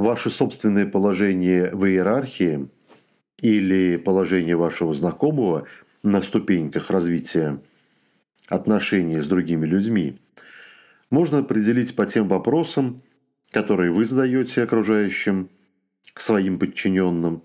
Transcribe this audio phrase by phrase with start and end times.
[0.00, 2.68] ваше собственное положение в иерархии
[3.40, 5.66] или положение вашего знакомого
[6.02, 7.60] на ступеньках развития
[8.48, 10.18] отношений с другими людьми
[11.10, 13.02] можно определить по тем вопросам,
[13.50, 15.50] которые вы задаете окружающим,
[16.16, 17.42] своим подчиненным,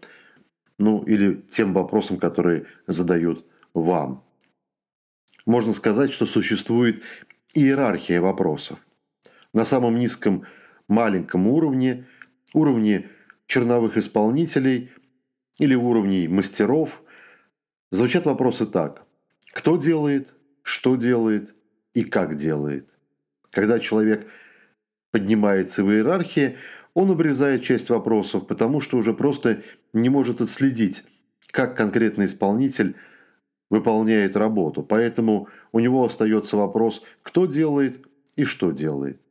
[0.78, 4.24] ну или тем вопросам, которые задают вам.
[5.46, 7.04] Можно сказать, что существует
[7.54, 8.80] иерархия вопросов.
[9.54, 10.46] На самом низком
[10.88, 12.06] маленьком уровне,
[12.54, 13.10] уровне
[13.48, 14.92] черновых исполнителей
[15.58, 17.02] или уровней мастеров,
[17.92, 19.06] звучат вопросы так.
[19.54, 21.54] Кто делает, что делает
[21.94, 22.90] и как делает.
[23.52, 24.28] Когда человек
[25.12, 26.58] поднимается в иерархии,
[26.94, 31.04] он обрезает часть вопросов, потому что уже просто не может отследить,
[31.52, 32.96] как конкретный исполнитель
[33.70, 34.84] выполняет работу.
[34.84, 38.06] Поэтому у него остается вопрос, кто делает
[38.36, 39.22] и что делает.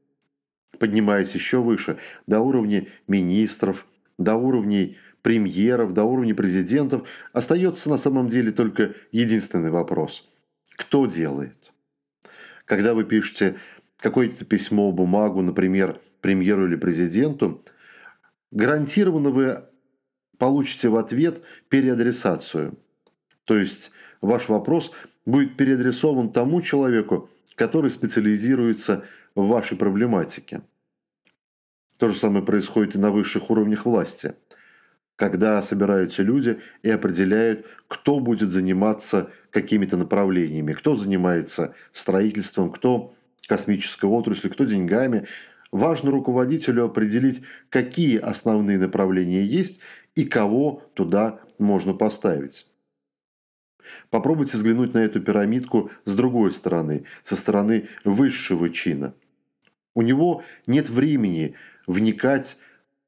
[0.79, 3.87] Поднимаясь еще выше, до уровня министров,
[4.19, 10.29] до уровней премьеров, до уровня президентов, остается на самом деле только единственный вопрос.
[10.77, 11.73] Кто делает?
[12.65, 13.57] Когда вы пишете
[13.99, 17.65] какое-то письмо, бумагу, например, премьеру или президенту,
[18.51, 19.65] гарантированно вы
[20.39, 22.79] получите в ответ переадресацию.
[23.45, 24.93] То есть ваш вопрос
[25.27, 30.63] будет переадресован тому человеку, который специализируется в вашей проблематике.
[31.99, 34.35] То же самое происходит и на высших уровнях власти,
[35.17, 43.15] когда собираются люди и определяют, кто будет заниматься какими-то направлениями, кто занимается строительством, кто
[43.47, 45.27] космической отрасли, кто деньгами.
[45.71, 49.81] Важно руководителю определить, какие основные направления есть
[50.15, 52.67] и кого туда можно поставить.
[54.11, 59.15] Попробуйте взглянуть на эту пирамидку с другой стороны, со стороны высшего чина.
[59.95, 61.55] У него нет времени
[61.87, 62.59] вникать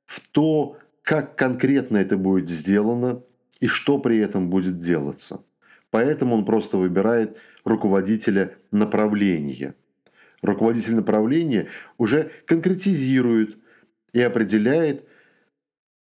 [0.07, 3.23] в то, как конкретно это будет сделано
[3.61, 5.43] и что при этом будет делаться.
[5.91, 9.75] Поэтому он просто выбирает руководителя направления–
[10.43, 13.59] руководитель направления уже конкретизирует
[14.13, 15.05] и определяет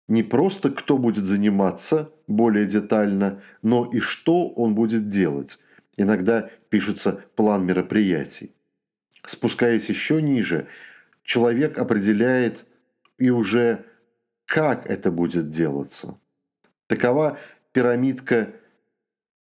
[0.09, 5.59] не просто, кто будет заниматься более детально, но и что он будет делать.
[5.97, 8.53] Иногда пишется план мероприятий.
[9.27, 10.67] Спускаясь еще ниже,
[11.23, 12.65] человек определяет
[13.19, 13.85] и уже
[14.47, 16.19] как это будет делаться.
[16.89, 17.39] Такова
[17.73, 18.53] пирамидка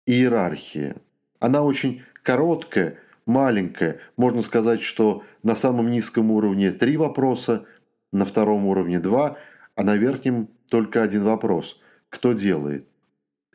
[0.07, 0.95] иерархии.
[1.39, 4.01] Она очень короткая, маленькая.
[4.17, 7.67] Можно сказать, что на самом низком уровне три вопроса,
[8.13, 9.39] на втором уровне два,
[9.75, 11.81] а на верхнем только один вопрос.
[12.09, 12.87] Кто делает?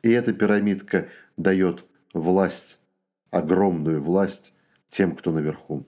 [0.02, 1.08] И эта пирамидка
[1.38, 2.80] дает власть,
[3.32, 4.54] огромную власть
[4.90, 5.86] тем, кто наверху.